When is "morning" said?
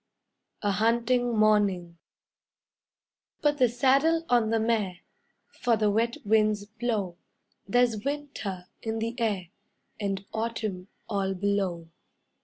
1.37-1.99